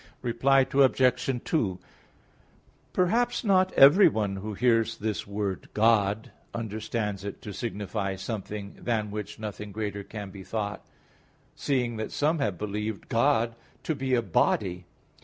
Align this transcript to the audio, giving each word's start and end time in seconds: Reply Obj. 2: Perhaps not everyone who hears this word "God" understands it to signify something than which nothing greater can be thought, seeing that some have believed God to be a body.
Reply 0.23 0.61
Obj. 0.73 1.41
2: 1.43 1.77
Perhaps 2.91 3.43
not 3.43 3.71
everyone 3.73 4.37
who 4.37 4.55
hears 4.55 4.97
this 4.97 5.27
word 5.27 5.69
"God" 5.75 6.31
understands 6.55 7.23
it 7.23 7.39
to 7.43 7.53
signify 7.53 8.15
something 8.15 8.79
than 8.79 9.11
which 9.11 9.37
nothing 9.37 9.71
greater 9.71 10.03
can 10.03 10.31
be 10.31 10.41
thought, 10.43 10.83
seeing 11.53 11.97
that 11.97 12.11
some 12.11 12.39
have 12.39 12.57
believed 12.57 13.09
God 13.09 13.53
to 13.83 13.93
be 13.93 14.15
a 14.15 14.23
body. 14.23 14.85